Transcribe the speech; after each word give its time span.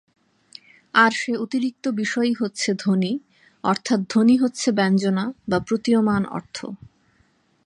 আর 0.93 1.11
সে 1.11 1.33
অতিরিক্ত 1.37 1.85
বিষয়ই 1.91 2.33
হচ্ছে 2.33 2.69
ধ্বনি, 2.73 3.13
অর্থাৎ 3.63 3.99
‘ধ্বনি’ 4.09 4.35
হচ্ছে 4.37 4.67
ব্যঞ্জনা 4.71 5.25
বা 5.49 5.57
প্রতীয়মান 5.59 6.23
অর্থ। 6.31 6.57